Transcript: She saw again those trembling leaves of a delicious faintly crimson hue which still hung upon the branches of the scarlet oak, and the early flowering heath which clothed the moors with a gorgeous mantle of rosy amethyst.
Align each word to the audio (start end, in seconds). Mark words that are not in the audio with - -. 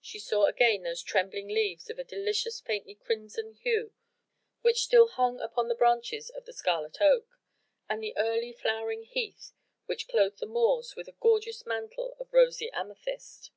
She 0.00 0.18
saw 0.18 0.46
again 0.46 0.82
those 0.82 1.00
trembling 1.00 1.46
leaves 1.46 1.88
of 1.90 2.00
a 2.00 2.02
delicious 2.02 2.58
faintly 2.60 2.96
crimson 2.96 3.52
hue 3.54 3.92
which 4.62 4.82
still 4.82 5.06
hung 5.06 5.38
upon 5.38 5.68
the 5.68 5.76
branches 5.76 6.28
of 6.28 6.44
the 6.44 6.52
scarlet 6.52 7.00
oak, 7.00 7.38
and 7.88 8.02
the 8.02 8.16
early 8.16 8.52
flowering 8.52 9.04
heath 9.04 9.52
which 9.84 10.08
clothed 10.08 10.40
the 10.40 10.46
moors 10.46 10.96
with 10.96 11.06
a 11.06 11.12
gorgeous 11.12 11.64
mantle 11.66 12.16
of 12.18 12.32
rosy 12.32 12.68
amethyst. 12.72 13.52